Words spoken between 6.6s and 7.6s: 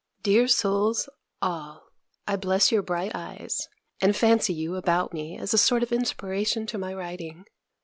to my writing.